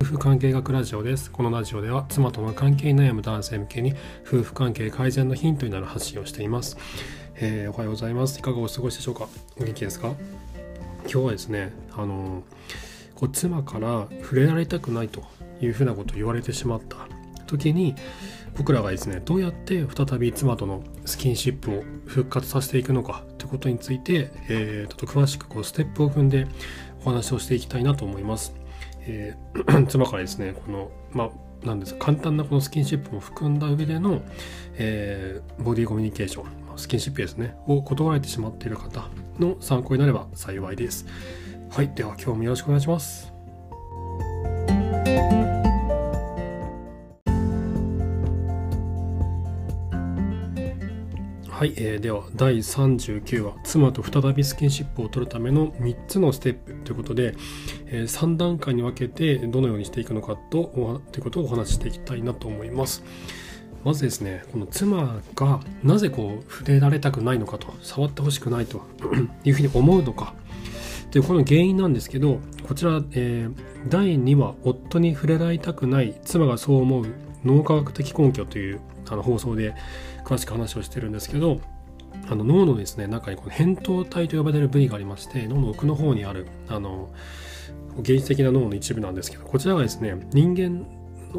[0.00, 1.30] 夫婦関係学ラジオです。
[1.30, 3.94] このラジオでは妻との関係に悩む男性向けに
[4.26, 6.78] 夫婦関係改善のヒントになる発信をしています、
[7.34, 8.38] えー、おはようございます。
[8.38, 9.26] いかがお過ごしでしょうか？
[9.60, 10.14] お元気ですか？
[11.02, 12.44] 今日はですねあの
[13.16, 15.24] こう妻から触れられたくないと
[15.60, 16.96] いうふうなことを言われてしまった。
[17.48, 17.96] 時に
[18.56, 23.24] 僕らがですねどうやって再び妻とのスキンシップを復活させていくのか？
[23.36, 26.46] ということについて、えー、ちょっと詳しくこうステップを踏んで
[27.00, 28.54] お話をしていきたいなと思います。
[29.08, 34.22] えー、 妻からですねこのまあなんです簡単なこのスキンシップも含んだ上での、
[34.74, 39.08] えー、ボディコミュニケーションスキンシップですねを断られてしまっている方
[39.40, 41.06] の参考になれば幸いです。
[41.70, 43.32] はい、では今日もよろしくお願いします。
[51.58, 57.34] はい、えー、では第39話「妻と再びスキンシップを取るための3つのステップ」ということで、
[57.90, 63.02] えー、3段階に分けてどのようにしていくのかとということをお話ししていきたいなと思います。
[63.84, 68.82] まずですねこの妻がなぜこう触れられたくないのかと触ってほしくないと
[69.44, 70.34] いうふうに思うのか
[71.10, 73.54] というこの原因なんですけどこちら、えー、
[73.88, 77.06] 第2話「夫に触れられたくない妻がそう思う
[77.44, 79.74] 脳科学的根拠」というあの放送で
[80.24, 81.60] 詳しく話をしてるんですけど
[82.28, 87.08] あの脳のですね中にこの扁桃体と呼ばれる部位がありまして脳の奥の方にあるあの
[88.04, 90.86] 原始的な脳の一部なんですけどこちらがですね人間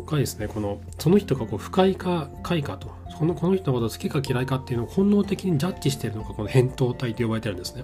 [0.05, 7.83] がですねこのその人がこう不快か快かとそのこの人のこと好きか嫌いかっていうのを本能的にジャッジしているのがこの扁桃体と呼ばれてるんですね。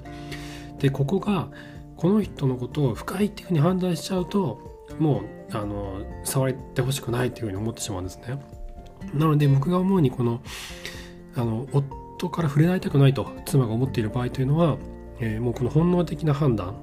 [0.80, 1.50] でここが
[1.98, 4.60] この人のことを不快っていうふうに判断しちゃうと
[5.00, 8.40] もうあの触ってほしくないっていうふうに思ってしまうんですね。
[9.14, 10.42] なので僕が思うにこの
[11.36, 14.78] あの夫から触れられたくないと妻が思っている場合というのは、
[15.20, 16.76] えー、もうこの本能的な判断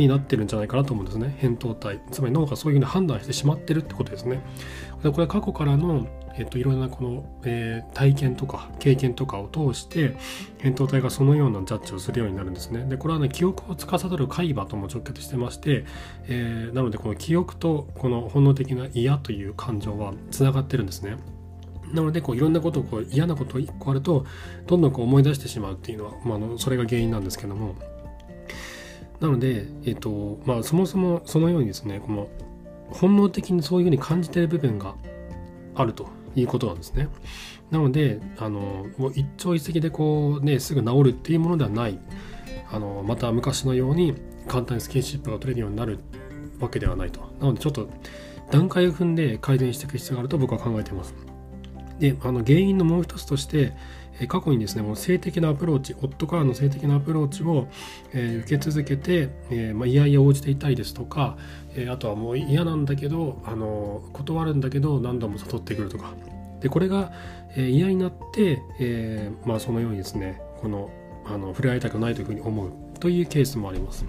[0.00, 1.36] になってるんじゃないかなと思うんですね。
[1.40, 2.00] 扁桃体。
[2.10, 4.40] つまり脳がそういうふうに判断してしまってるってことですね。
[5.02, 10.16] これは過去からの、えっと、いろいろなこの、えー、体験とか経験とかを通して
[10.58, 12.84] 扁桃体がそのようなジャッジをするようになるんですね。
[12.84, 15.84] でこれはね記憶を司る海馬とも直結してまして、
[16.28, 21.16] えー、なのでこの記憶とこの本能的な嫌という感情はつながってるんですね。
[21.92, 24.24] なのでこういろんなことをこう嫌なことを1個あると
[24.66, 27.74] どんどんこう思い出してしまうっていうのは、まあ、のそれが原因なんですけども。
[29.20, 32.28] なので、えっとまあ、そもそもそのようにですねこの
[32.88, 34.94] 本能的にそういうふうに感じている部分が
[35.74, 37.08] あるということなんですね。
[37.70, 41.98] なのであのもう一朝一夕でこうねすぐ治るっていうものではない
[42.72, 44.14] あのまた昔のように
[44.48, 46.00] 簡単にスキンシップが取れるようになる
[46.58, 47.20] わけではないと。
[47.40, 47.88] なのでちょっと
[48.50, 51.14] 段階を踏んで改善していく必要があると僕は考えています。
[52.00, 53.74] であの原因のもう一つとして
[54.26, 57.68] 過去にですねもう性的なアプローチ夫からの性的なアプローチを、
[58.12, 61.36] えー、受け続けて、えーまあ、いやいや応じていたいですとか、
[61.74, 66.12] えー、あとはもう嫌なんだけどあの断るんだけど何度も誘ってくるとか。
[66.60, 67.12] でこれが、
[67.56, 70.90] えー、嫌になって、えーまあ、そのようにですねこの
[71.26, 72.72] あの触れ合いたくないというふうに思う。
[73.00, 74.04] というケースもあります。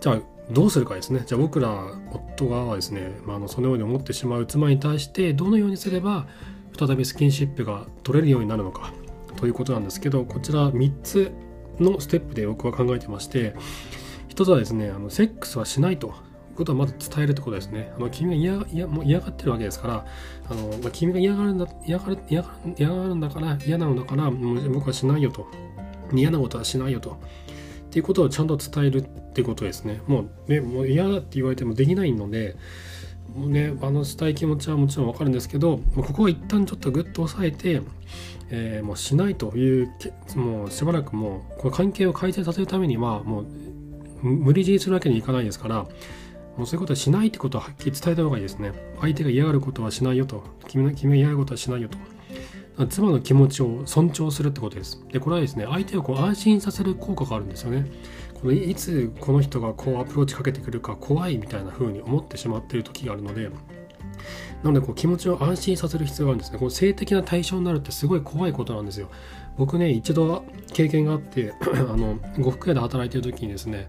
[0.00, 0.20] じゃあ
[0.50, 1.24] どうするかですね。
[1.26, 1.68] じゃあ僕ら
[2.12, 6.26] 夫側はですね、まあ、あのそのように思ってしまう妻に対してどのようにすれば
[6.76, 8.92] 再びスキンシップが取れるようになるのか
[9.36, 11.32] ということなんですけどこちら3つ
[11.80, 13.54] のステップで僕は考えてまして
[14.28, 17.92] 1つはですねあのセックスはしないということはまず伝えるってことですね。
[17.96, 20.06] あの君が嫌嫌もう嫌がってるわけですから、
[20.48, 25.46] あのまあ、君が嫌がるんだ嫌がる嫌がる嫌がるんだから嫌なのだからもう僕はしないよと
[26.14, 30.00] 嫌なことはしないよとっていうことをちゃんと伝えるっていうことですね。
[30.06, 32.56] もうねもう嫌だって言われてもできないので
[33.36, 37.82] ねあのしたい気持ちはもちろんわかるんですけどここは一旦ちょっとグッと押さえて、
[38.50, 39.92] えー、もうしないという
[40.34, 43.46] もうしばらくもうこの関係を改善させるためにはもう
[44.22, 45.86] 無理強いするわけにいかないですから
[46.56, 48.72] もうそういうことはしないってことははっきり伝えた方がいいですね。
[49.00, 50.42] 相手が嫌がることはしないよと。
[50.68, 51.98] 君の君が嫌がることはしないよと。
[52.88, 55.02] 妻の気持ちを尊重するってことです。
[55.12, 57.86] でこれはですね相手をこう安心させる効果があるんですよね。
[58.40, 63.50] このいつこの人がこうアプローチかけてくるか怖いみたいな風に思ってしまっている時があるので
[64.62, 66.58] なのでこう気持ちを安心させる必要があるんですね。
[66.58, 69.08] この性的な対象になるってすごい怖いことなんですよ。
[69.56, 73.88] 僕ね、一度経験があって あの、呉服屋で働いてる時にですね、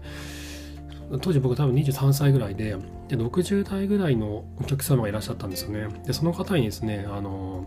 [1.20, 2.76] 当時僕多分23歳ぐらいで
[3.08, 5.88] で、60代ぐらいのお客様がいらっしゃったんですよね。
[6.06, 7.66] で、その方にですね、あの、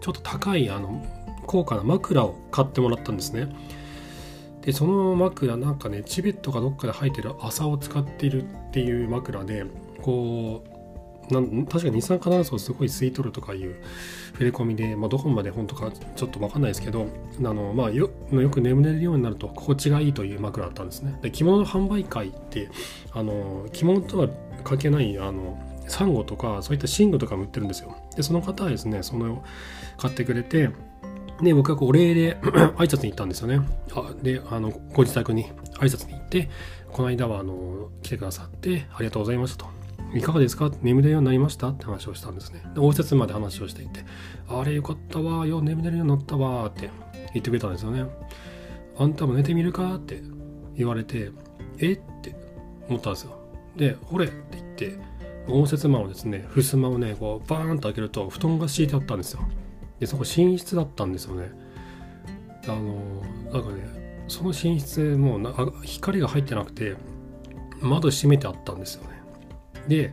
[0.00, 1.04] ちょっと高いあの
[1.46, 3.48] 高価な枕を買ってもらったんですね。
[4.62, 9.64] でその枕なんかねチベットかどっかで生えてる麻を使っているっていう枕で
[10.02, 13.76] こうなん確かに二酸化炭素をすごい吸い取るとかいう
[14.32, 17.06] 触れ込みで、まあ、どこまで本当かちょっと分かんないですけど
[17.38, 21.18] あの、まあ、よよく眠れるようになると心地がいいという枕だったんですね。
[21.22, 22.68] で着物の販売会って
[23.12, 24.28] あの着物とは
[24.64, 27.96] 関係ないあのサンゴとかそういった寝具とかも売ってるんですよ。
[28.16, 29.44] でその方はですねその
[29.98, 30.70] 買ってくれて
[31.42, 32.36] で僕はこうお礼で
[32.76, 33.60] 挨拶に行ったんですよね
[33.94, 35.46] あであのご自宅に
[35.78, 36.50] 挨拶に行って
[36.92, 39.70] この間はあの来てくださってありがとうございましたと
[40.12, 40.72] いかがですか？
[40.82, 41.68] 眠れるようになりました？
[41.68, 42.62] って話をしたんですね。
[42.74, 44.04] で応接まで話をしていて、
[44.48, 46.90] あれよかったわ、よ、眠れるようになったわって
[47.32, 48.04] 言ってくれたんですよね。
[48.98, 49.94] あんたも寝てみるか？
[49.94, 50.20] って
[50.76, 51.30] 言われて、
[51.78, 51.92] え？
[51.92, 52.34] って
[52.88, 53.38] 思ったんですよ。
[53.76, 54.98] で、ほれって言って、
[55.46, 59.42] 応接間をですね、襖をね、こうバーンと開けると布団が敷いてあったんですよ。
[60.00, 61.50] で、そこ寝室だったんですよね。
[62.64, 65.54] あの、なんかね、その寝室もうな
[65.84, 66.96] 光が入ってなくて、
[67.80, 69.20] 窓閉めてあったんですよね。
[69.88, 70.12] で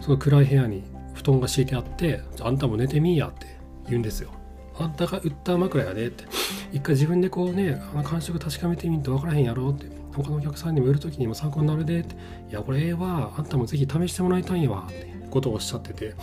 [0.00, 0.84] その暗い部屋に
[1.14, 3.46] 布団が敷いてあって「あんたも寝てみいや」って
[3.86, 4.30] 言うんですよ。
[4.78, 6.24] あんたが売った枕やでって
[6.72, 12.14] 一回自分でこうねあの感触確かめてみんと分からへんやろって他のお客さんにも売る時にも参考になるでって
[12.50, 16.14] いやこれええわあんたもぜひ試してもらいたいわってことをおっしゃっててっ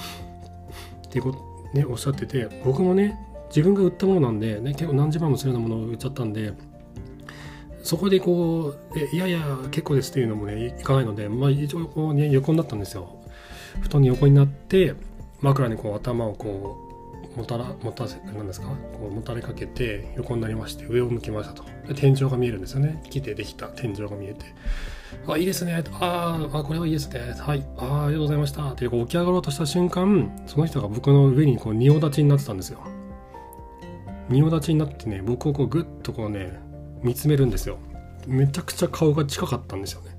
[1.10, 3.18] ていうことねおっしゃってて僕もね
[3.50, 6.54] 自分が売ったものなんで、ね、結構何十万もするようなものを売っちゃったんで
[7.84, 9.40] そこでこう「いやいや
[9.72, 13.16] 結構です」っていうのもねいかないので、まあ、一応こう、ね、横になったんですよ。
[13.82, 14.94] 布団に横になって
[15.42, 16.89] 枕にこう頭をこう
[17.36, 18.68] もたらもたせなんですか？
[18.68, 21.64] こうもたれかけて横になりまして上を向きましたと。
[21.96, 23.02] 天井が見えるんですよね。
[23.10, 23.68] 木でできた。
[23.68, 24.46] 天井が見えて
[25.28, 27.20] 「あいいですね」ああこれはいいですね。
[27.38, 27.66] はい。
[27.78, 32.80] あありがとうございました」ってこう起き上がろうとした瞬間その人が僕の上にこう仁王立ちになってたんですよ。
[34.30, 36.60] 仁王立ちになってね僕をこうグッとこうね
[37.04, 37.78] 見つめるんですよ。
[38.28, 40.18] めちゃくちゃ顔が近かったんですよね。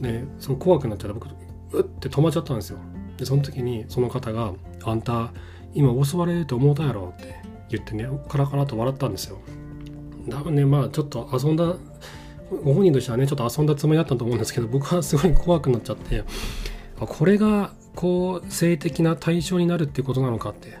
[0.00, 1.28] でそう怖くなっちゃって僕
[1.72, 2.78] うって止まっちゃったんですよ。
[3.22, 4.52] でその時にその方が
[4.84, 5.32] 「あんた
[5.74, 7.36] 今襲われると思うたやろ」って
[7.70, 9.38] 言ってねカラカラと笑ったんですよ。
[10.28, 11.76] 多分ねまあちょっと遊んだ
[12.64, 16.24] ご本人としてはねちょっと遊んだつもりだったと思うんですけど僕はすごい怖くなっちゃって
[16.98, 20.78] これがこう性的な対象になるっていうことなのかって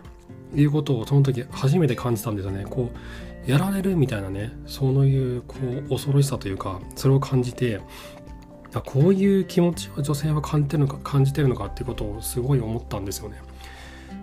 [0.54, 2.66] いうことをその時初めて感じたんですよね。
[2.68, 2.90] こ
[3.46, 5.56] うやられるみたいなねそういうこ
[5.86, 7.80] う恐ろしさというかそれを感じて
[8.80, 13.36] こういう気持ちを女性は感じてるのか感じてるのかっていうことをすごい思ったんですよね。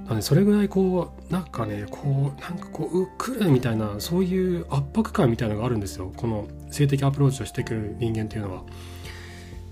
[0.05, 8.63] なのでそれぐらいこうなんかねこうなんかこうう来るみたいなそういう圧迫感みたいなのがあるんですよこの性的アプローチをしてくる人間っていうのは。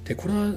[0.04, 0.54] でこれは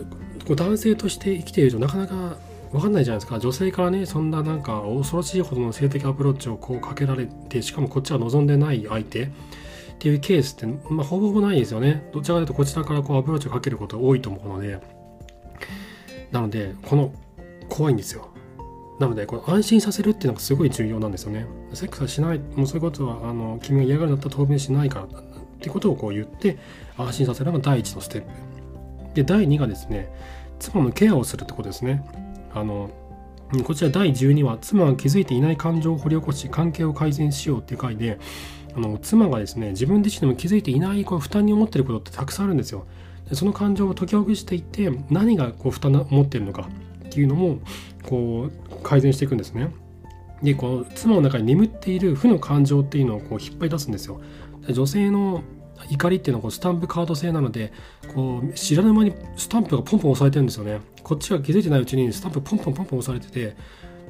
[0.46, 2.36] こう男性として生きているとなかなか
[2.72, 9.30] 分かんないじゃないですか女性からねそんななんか恐ろしいほどの性的アプローチをこうかけられてしかもこっちは望んでない相手
[10.00, 12.08] っていうケースって、まあ、ほぼほぼないですよね。
[12.10, 14.80] どちらかというとこちらからこうアプローチをかけることが多いと思うので。
[16.32, 17.12] なのでこの
[17.68, 18.30] 怖いんですよ。
[18.98, 21.44] なのでこれ安心させるっていうのがすごい重要なんですよね。
[21.74, 25.08] セックスはしないもうそういうことはあの君が嫌がるんだったら当面しないからっ
[25.60, 26.56] ていうことをこう言って
[26.96, 28.28] 安心させるのが第一のステップ。
[29.14, 30.10] で第2がですね
[30.58, 32.02] 妻のケアをするってことですね。
[32.54, 32.90] あの
[33.64, 38.18] こちら第12話妻は気づいていない感情を掘り起こし関係を改善しようっていう回で
[38.76, 42.86] あの妻がですね自分自身でも気づいていないこう負担に思ってることってたくさんあるんですよ。
[43.28, 46.68] でその感情を解きほぐしていって何がこう負担を持ってるのか
[47.06, 47.58] っていうのも
[48.02, 49.70] こう改善していくんですね。
[50.42, 54.20] でこう妻の中に眠っている負の感情っていうのをこう引っ張り出すんですよ。
[54.68, 55.42] 女性の
[55.88, 57.72] 怒りっていうのはこうスタンプカード製なので
[58.14, 60.80] こう知らぬ間にスタンプがポンポン押されてるんですよね。
[61.02, 63.56] こっちが気づいてないうちにスタンプポンポンポンポン押されてて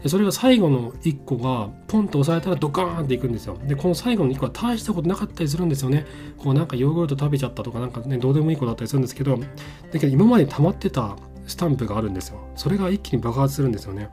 [0.03, 3.59] でそれが最後の1個がポンと押されたらドカーンっていくんですよ。
[3.67, 6.07] でこの最後の1個は大したことなかったりするんですよね。
[6.39, 11.17] こうなんかヨーグルト食べちゃったとかなんかねどうでもいいことだったりするんですけどだけど今まで溜まってた
[11.47, 12.39] スタンプがあるんですよ。
[12.57, 14.09] それが一気に爆発するんですよね。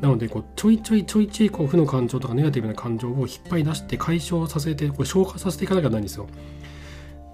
[0.00, 6.26] なのでこうちょいちょいちょいちょいこう負の感情とかネガティブな感情を引っ張り出して解消させてこう消化させていかなきゃならないんですよ。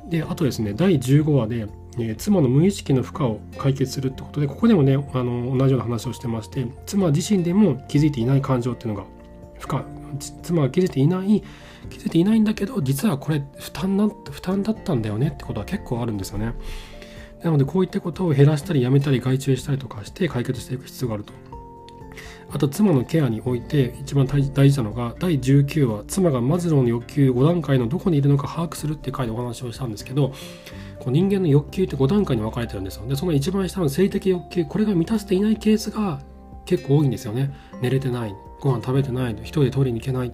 [0.09, 1.67] であとですね第15話で、
[1.99, 9.07] えー、妻の無意識の負荷を解決するってことでここでもねあの同じような話をしてまして妻自身でも気づいていない感情っていうのが
[9.59, 9.83] 負荷
[10.43, 11.43] 妻は気づいていない
[11.89, 16.55] 気づいていないんだけど実はこれ負担な負担だったんだよねってことは結構あるんですよね。
[17.43, 21.33] なのでこういったことを減らしたりやめたり外注したりとかして解決していく必要があると。
[22.53, 30.33] あと妻のケアにおいて一番大事なのが第19話妻がマズローの欲求5段階のどこにいるのか把握するっていう回でお話をしたんですけど
[30.99, 33.07] こう人間の欲求って5段階に分かれてるんですよ。
[33.07, 36.21] でその一番下の性的欲求これが満たしていないケースが
[36.67, 37.55] 結構多いんですよね。
[37.81, 40.33] 寝れてないご飯食べてない一人で取りに行けない。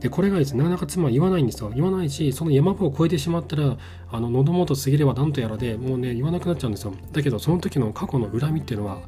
[0.00, 1.70] でこれがですねなかなか妻は言わないんですよ。
[1.74, 3.76] 言わないしその山場を越えてしまったら
[4.10, 6.94] あの喉元過ぎればなんとやらでもうね言わなくなっちゃうんですよ。
[7.12, 9.00] だけどその時の過去の恨みっていうのは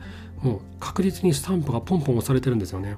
[0.43, 2.97] もう確実にスタンプがポンポン押されてるんですよね。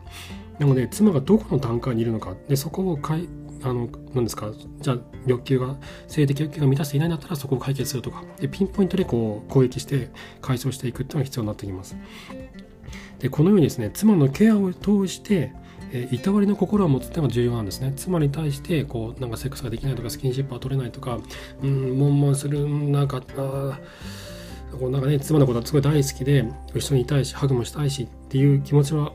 [0.59, 2.35] なので妻がどこの段階にいるのか。
[2.49, 3.29] でそこをかい
[3.63, 4.51] あの何ですか？
[4.81, 8.23] じゃあ欲求が性的欲求が満たしていないんだったらそこを解決するとか。
[8.41, 10.11] でピンポイントでこう攻撃して
[10.41, 11.97] 解消していくっていうのが必要になってきます。
[13.19, 15.53] でこのようにですね妻のケアを通して
[15.93, 17.93] えいたわりの心を持つっていうのが重要なんですね。
[17.97, 21.19] 妻に対してこうなんかセックスができないとかスキンシップは取れないとか
[21.63, 23.79] うん悶々するなんかあ
[24.75, 29.13] こうなんかね妻のことはすごい大好きで一緒にいたいしハグもしたいしっていう気持ちは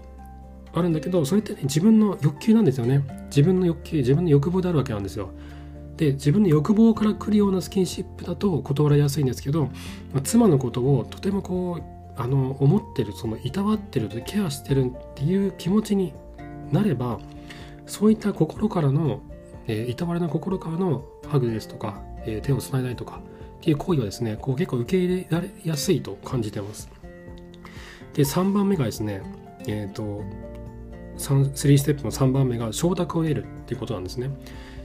[0.74, 3.04] あるんだけどそれってね自分の欲求なんですよね。
[3.30, 5.30] 自分の欲求自分の欲望であるわけなんですよ。
[5.98, 9.66] で自分の欲望から来るようなスキンシップだと断られやすいんですけど、
[10.14, 16.14] まあ、妻のことをとてもこうあの思ってるそのいたわってるケアしてるっていう気持ちに
[16.72, 17.20] なれば
[17.86, 19.22] そういった心からの、
[19.68, 23.20] えー、いたわれの心からのハグですとか、えー、手をつないだりとか
[23.60, 26.90] っていう行為はですねこう結構受け入れられやすいと感じてます。
[28.14, 29.22] で3番目がですね
[29.68, 30.24] えっ、ー、と
[31.18, 34.30] 3ステップの3番目が承諾を得るっていうことなんですね。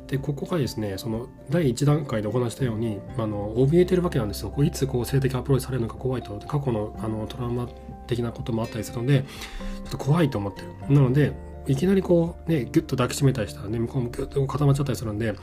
[0.08, 4.50] でここがですねその第1段階でお話したようにあの怯えてるわけなんですよ。
[4.50, 6.38] こういつこう性的アプローチされるのか怖いと。
[6.40, 7.68] 過去のあのトラウマ
[8.06, 10.68] 的なこともあったりするのでちょっと怖いと思ってる。
[10.94, 11.32] なので
[11.66, 15.34] いきなりこうねギュッと抱きしめたりしたらね向こうもギュッと固まっちゃったりするんで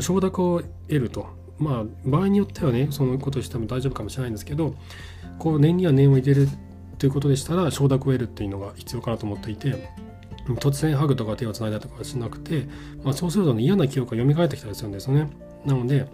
[0.00, 1.45] 承諾を得ると。
[1.58, 4.74] まあ場合によってはねそのことしても大丈夫かもしれないんですけど
[5.38, 6.48] こう念には念を入れる
[6.98, 9.88] ということでしたら承諾を得るっていうのが必要かなと思っていて
[10.54, 12.68] 突然ハグとか手をつないだとかしなくて、
[13.02, 15.28] まあ、そうすると、ね、嫌な記憶が蘇ってきたりするんですよね。
[15.64, 16.06] なので、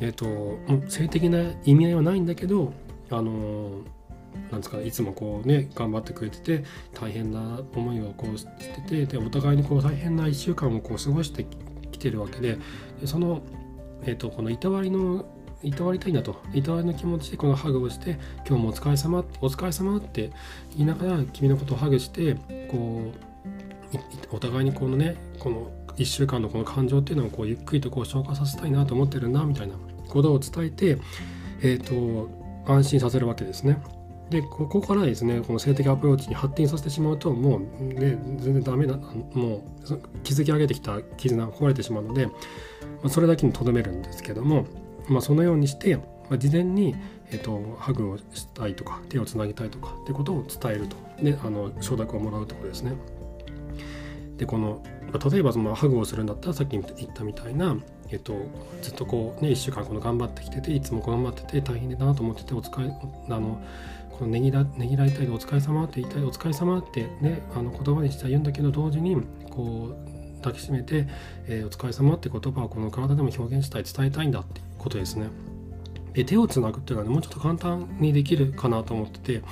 [0.00, 0.58] えーと、
[0.88, 2.72] 性的な意味合いはないんだけど
[3.10, 3.82] あの
[4.50, 11.46] なんですかいつもこうね頑張ってくれてて大変な思いをこうしててでお互いにこう大変な1週間をこう過ごして
[11.92, 12.58] きてるわけで
[13.00, 13.42] でその、
[14.06, 15.24] えーと、このいたわりの
[15.62, 20.30] いたわりたいんだといたわりの気持ちでこのハグをして今日もお疲れ様お疲れ様って
[20.76, 22.34] 言いながら君のことをハグして
[22.70, 23.12] こ
[24.30, 29.74] うお互いにこのねこの1週間のこの感情っていうのをこうゆっくりとこう消化させたいなと思ってるなみたいな
[30.08, 30.98] ことを伝えて、
[31.62, 33.78] えーと安心させるわけですね。
[34.34, 38.96] でここからですねこの性的アプローチに発展させてしまうともう、ね、全然ダメだ
[39.32, 42.32] もう築き上げてきた絆が壊れてしまうので、ま
[43.04, 44.66] あ、それだけにとどめるんですけども、
[45.08, 46.96] まあ、そのようにして、まあ、事前に、
[47.30, 52.94] えーと、ハグをしたいとか手をつなぎたいとかってことを伝えるとであの承諾をもらうところですね。
[54.36, 54.82] でこの
[55.30, 57.76] 例えばそのハグをするんだったらさっき言ったみたいな、
[58.10, 58.34] えっと、
[58.82, 62.84] ずっとこうね1週間この頑張ってきてていつも頑張ってて大変だなと思っててお使い
[63.28, 63.62] あの
[64.18, 69.16] このねぎらねぎらいたいでお疲れ様って言いたいお疲れ様ってねあの言葉にしては言うんだけど同時に
[69.50, 71.08] こう抱きしめて、
[71.48, 75.26] えー、お疲れ様って言葉をこの体でも表現したい伝えたいんだってことですね。
[76.12, 79.42] で手をつなぐっていうのは、ね、もうちょっと簡単にできるかなと思ってて、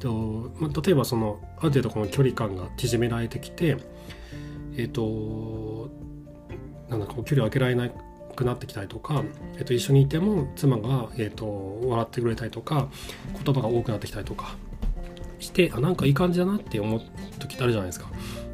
[0.00, 3.78] とまあ、例えばそのある程度この距離感が縮められてきて
[4.76, 5.90] えっ、と
[6.90, 7.92] なんだこう距離を空けられない
[8.34, 9.22] くなってきたりとか、
[9.56, 12.88] えっと、一緒にいても妻が、えっと、笑ってくれたりとか
[13.44, 14.56] 言葉が多くなってきたりとか
[15.38, 17.02] してあなんかいい感じだなって思う
[17.38, 18.08] 時ってあるじゃないですか。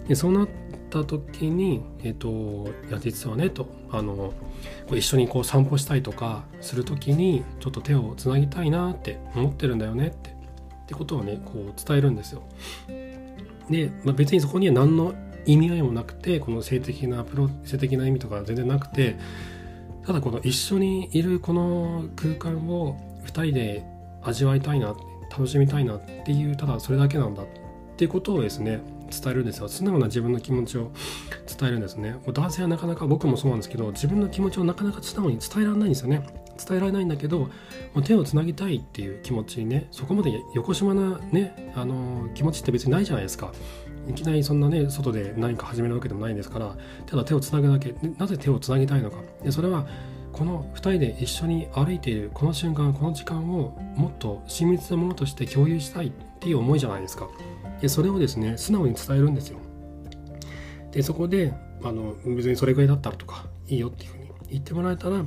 [0.09, 0.49] でそうなっ
[0.91, 4.33] た時に、えっと、いや実はねとあの
[4.91, 12.43] 一緒にこう散歩したいとかする時にちょっと手をつなぎたいなって思ってるんだよねってってことをねこう伝えるんですよ。
[13.71, 15.15] で、まあ、別にそこには何の
[15.47, 19.17] 意味合いもなくてこの性的なプロ性的な意味とか全然なくて
[20.07, 23.85] ただこの一緒にいるこの空間を2人で
[24.23, 24.95] 味わいたいな
[25.31, 27.47] 楽しみたいなっていうただそれだけなんだっ
[27.97, 28.81] ていうことをですね
[29.11, 29.69] 伝えるんですよ。
[29.69, 30.93] 素直な自分の気持ちを
[31.59, 36.27] 伝えるんですね男性はなかなか僕もそうなんですけど自分の気持ちをなかなか素直に伝えられないんですよね。
[36.57, 37.49] 伝えられないんだけども
[37.97, 43.53] う手をつなぎたいっていう気持ちにねそこまで横島なねあの気持ちって別にないじゃないですか。
[44.11, 46.77] いきなりそんなね外で何か始めるわけでもないんですから
[47.07, 49.19] ただ手をつなぐだけなぜ手をつなぎたいのか。
[49.43, 49.87] でそれは
[50.33, 57.29] この2人で一緒に歩いているこの瞬間この時間をもっと親密なものとして共有したいっていう思いじゃないですか。
[57.81, 59.59] でそれをですね素直に伝えるんですよ。
[60.93, 61.53] でそこで
[61.83, 65.23] あの別にそれぐらいだったらとかいいよっていうふうに言ってもらえたら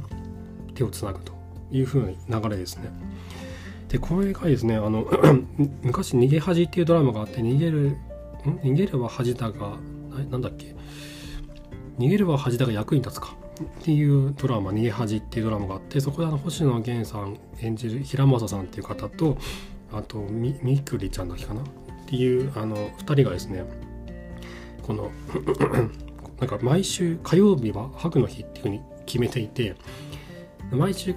[0.75, 1.34] 手をつなぐと
[1.72, 2.90] いうふうな流れですね。
[3.90, 5.06] でこれがですねあの
[5.84, 7.98] 昔「逃げ恥」っていうドラマがあって逃げる
[8.46, 9.78] 逃げれば恥だが
[10.32, 10.76] なんだっけ？
[12.00, 13.36] 逃げれば恥だが役に立つか。
[13.82, 19.38] っていうドラマ「逃げ恥」っていうドラマがあってそこであの星野源さん演じる平正さんっていう方と
[19.92, 21.62] あとみみくりちゃんだけかな？
[21.62, 21.66] っ
[22.08, 23.64] ていうあの2人がですね
[24.82, 25.12] この
[26.42, 29.76] なんか毎週火曜日はハグの日っていうふうに決めていて
[30.72, 31.16] 毎週2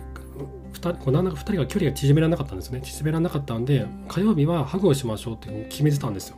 [0.79, 2.83] 人こうなんだか2人が距離が縮められなかったんですね。
[2.83, 6.37] 縮められなかったんで火曜日はハグをしましょうっていうふうに決めてたんですよ。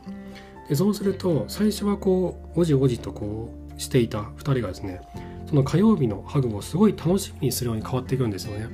[0.75, 5.01] そうすると最初はこうおじおじとこうしていた2人がですね
[5.47, 8.69] その火曜日のハグをすごい楽しみにするように変わっていくんですよね。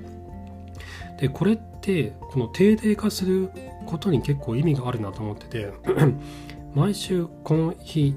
[1.20, 3.50] でこれってこの定例化する
[3.86, 5.72] ことに結構意味があるなと思ってて
[6.76, 8.14] 毎週この日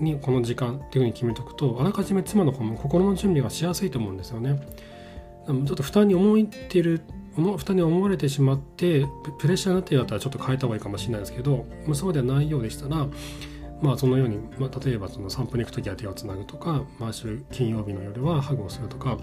[0.00, 4.58] にこの時間っていうふうに決めておくとあらかじめ妻の方も心の準備がしやすいと思うんですよね。
[5.46, 7.00] ちょっと負担に思ってる
[7.56, 9.06] 負担に思われてしまって
[9.38, 13.06] プレッシャーになってるんだったらちょっと変えた方がいいかもしれないですけど、まあ、そうではないようでしたら
[13.80, 19.18] まあそのように、まあ、例えばその散歩に行く時は手をつなぐとか毎週金曜日の夜はハグをするとか、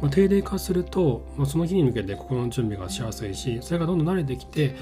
[0.00, 4.76] まあ、定例化すると、まあ、その日に向けて心の準備がしやすいしそれがどんどん慣れてきて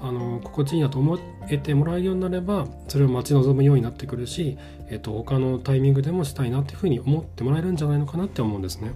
[0.00, 4.58] あの心地いいなと思えてもらえるようになればそれを待ち望むようになってくるし、
[4.90, 8.92] えっと、他のタイミングでもしたいなっていうふうに思ってもらえるんじゃないのかなって思うんですね。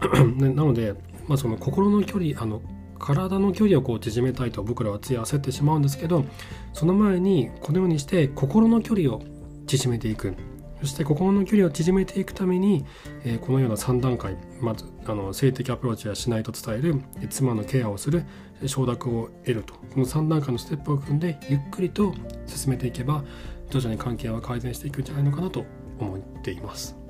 [0.38, 0.94] なので、
[1.28, 2.62] まあ、その心の距離あの
[2.98, 6.24] 体の距離をこう縮めたいと僕らはつい焦ってしまうんですけど
[6.72, 9.22] その前にこのようにして心の距離を
[9.66, 10.34] 縮めていく
[10.80, 12.84] そして心の距離を縮めていくために、
[13.24, 18.24] えー、このような3段階まずあの性的アプローチはしないと伝える妻のケアをする
[18.66, 22.14] 承諾を得るとこの3段階のステップを組んでゆっくりと
[22.46, 23.24] 進めていけば
[23.70, 25.64] 徐々に関係は改善していくんじゃないのかなと
[25.98, 27.05] 思っています。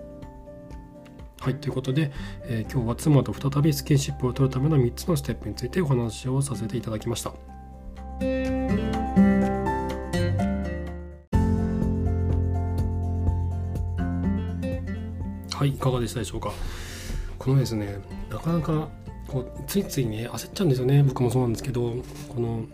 [1.40, 2.10] はい、ということで、
[2.42, 7.30] えー、今日は妻と再びスキンシップを取るための3つのステップについてお話をさせていただきました。
[15.56, 16.50] はい、いかがでしたでしょうか？
[17.38, 18.88] このですね、なかなか
[19.28, 21.02] こうついついね焦っちゃうんですよね。
[21.02, 21.94] 僕もそうなんですけど、
[22.28, 22.64] この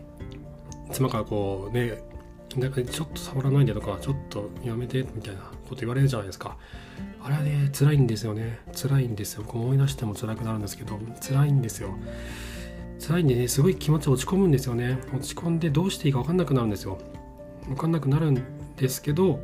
[0.91, 2.03] 妻からこうね、
[2.61, 6.57] なんかちょっと触らないでとか、ちょっとやめてみたいなこと言われるじゃないですか。
[7.23, 8.59] あれはね辛いんですよね。
[8.75, 9.45] 辛いんですよ。
[9.49, 11.95] 思い出しても辛くなるんですけど辛いんですよ。
[13.01, 14.99] 辛いんでねすごい気持ち落ち込むんですよね。
[15.15, 16.99] 落ち込んでどうしていいか分かんなくなるんですよ。
[17.67, 18.43] 分かんなくなるん
[18.77, 19.41] ですけど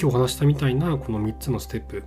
[0.00, 2.02] 今日話したみたいなこの3つのステップ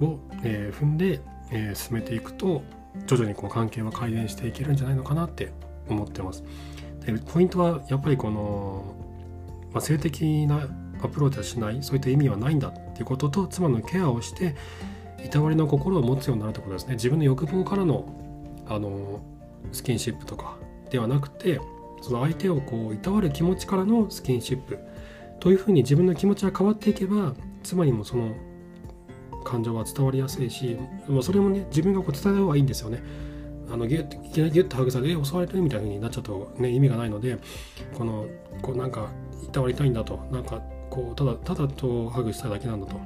[0.00, 2.62] を、え、踏んで、え、進めていくと
[3.06, 5.52] 徐々にこう関係は改善していけるんじゃないのかなって
[5.88, 6.44] 思ってます。
[7.04, 8.94] でポイントはやっぱりこの、
[9.72, 10.66] まあ、性的な
[11.02, 14.56] アプローチはしないそういった意味はないんだっていうことと妻のケアをして
[15.24, 18.06] いたわりの心を持つようになるってことですね自分の欲望からの
[18.66, 19.20] あの
[19.72, 20.56] スキンシップとか
[20.90, 21.60] ではなくて
[22.02, 24.78] その相手をこういたわる気持ちからのスキンシップ
[25.40, 28.34] というふうに自分の気持ちが変わっていけば妻にもその
[29.44, 30.76] 感情は伝わりやすいし、
[31.08, 33.02] まあ、それもね自分がこう伝えた方がいいんですよね。
[33.70, 35.62] あのギュッいきなりギュッとハグされて襲われてる？
[35.62, 37.38] みたいになっちゃうと、ね、意味がないので
[37.94, 38.26] この
[38.62, 39.10] こうなんか
[39.44, 42.96] いたわりたいんだとなんかこうただただとハグしたいだけなんだと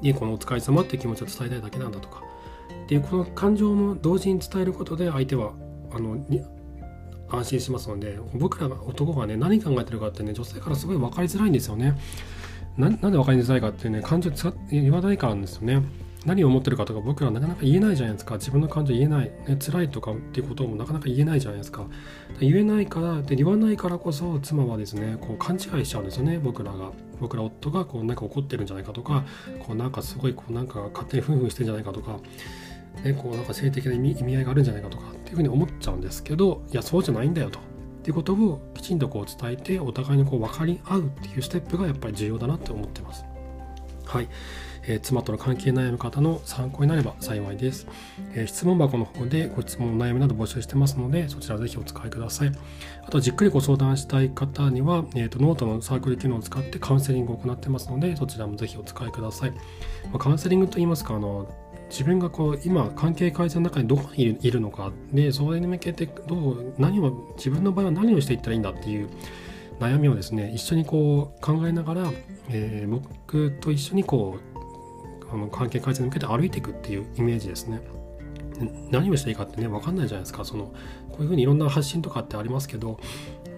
[0.00, 2.22] にこのお疲れ様って気持ちを伝えたいだけなんだとか
[2.84, 5.52] っていうこの感情も同時に伝えることで相手は
[5.92, 6.18] あの
[7.30, 11.98] 安心しますので僕ら男がね何考えてるかってね女性からすごい分かりづらいんですよね。
[12.76, 14.30] ななんで分かりづらいかっていうね感情
[14.70, 15.82] 言わないからなんですよね。
[16.26, 18.34] 何を思ってるかとか僕らなかなか言えないじゃないですか。
[18.34, 21.86] 自分の感情言えない、ね、辛いとかっていうこともなかなか言えないじゃないですか。
[22.40, 26.38] 言えないからで言わないからこそ妻はですねこう勘違いしちゃうんですよね。
[26.38, 26.92] 僕らが。
[27.20, 29.24] 僕ら夫がこうなんか怒ってるんじゃないかとか
[29.58, 32.20] こうなんかすごいこうなんか勝手にフンフンしてるんじゃないかとか
[33.02, 37.58] ね、こうなんか性的な意味意味合いがあるんじゃないかとかっていうふうに思っちゃうんですけどいやそうじゃないんだよと。
[37.58, 37.62] っ
[38.02, 43.24] ていうことをきちんとこう伝えてお互いにこう分かり合うっていうステップがやっぱり重要だなって思ってます。
[44.04, 44.28] はい、
[44.88, 47.86] え、妻との関係悩む方の参考になれば幸いです、
[48.34, 52.52] え、質問箱の方でご質問悩みなど募集してますのでそちらぜひお使いください。
[53.08, 59.52] あとじっくりご相談したい方には、えーと、ノートのサークル機能を使ってカウンセリングを行ってますのでそちらもぜひお使いください、
[60.12, 61.48] ま、カウンセリングといいますかあの
[61.88, 69.08] 自分がこう今関係改善の中にどこにいるのかでそれに向けてどう何を自分の場合は何をしていったらいいんだっていう
[69.80, 72.12] 悩みをですね一緒にこう考えながら、
[72.50, 74.47] えー、僕と一緒にこう
[75.32, 77.80] あの関係改善に向けて歩いていくっていうイメージですね。
[78.90, 80.64] 何をしていいかってね分かんないじゃないですかその
[81.10, 82.98] こういうふうにいろんな発信とかってありますけど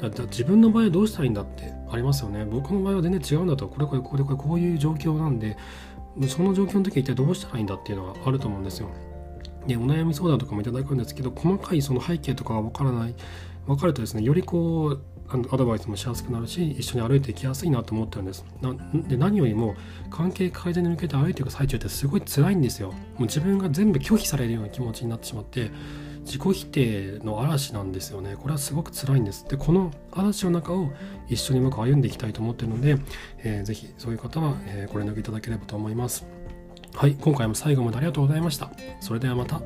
[0.02, 5.56] 自分の場合はどうしたらいいんだってありますよね僕の場合は全然違うんだとこれこれこれこれこういう状況なんで
[6.28, 8.88] その状況の時は一体どうしたらいいんだっていうのがあると思うんですよ。
[9.66, 13.14] でお悩み相談とかもいただくんですけど細かいその背景とかが分からない。
[13.66, 15.03] 分かるとですねよりこう
[15.53, 18.44] アドバイスもしやすくなるし一緒に歩いていきやすいなと思ってるんです。
[18.61, 18.75] な
[19.07, 19.77] で何よりも
[20.11, 22.88] 関係改善に向けて歩いていく最中ってすごい辛いんですよ。
[22.88, 25.70] もう自分が全部拒否されるような気持ちになってしまって
[26.25, 28.35] 自己否定の嵐なんですよね。
[28.37, 29.46] これはすごく辛いんです。
[29.49, 30.90] でこの嵐の中を
[31.29, 32.96] 一緒に僕歩んでいきたいと思ってるので、
[33.38, 36.27] えー、ぜそういう方は、えー、ご連絡いただければと思います。
[36.94, 38.70] はい今回も最後までありがとうございました。
[39.00, 39.61] それではまた。